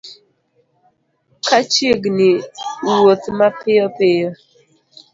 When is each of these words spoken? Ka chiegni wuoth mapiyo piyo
Ka 1.47 1.59
chiegni 1.71 2.29
wuoth 2.85 3.25
mapiyo 3.39 3.85
piyo 3.97 4.29